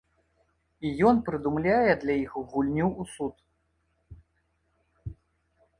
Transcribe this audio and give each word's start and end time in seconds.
І 0.87 0.89
ён 1.09 1.15
прыдумляе 1.27 1.91
для 2.05 2.15
іх 2.23 2.31
гульню 2.49 2.87
ў 2.87 3.17
суд. 3.17 4.19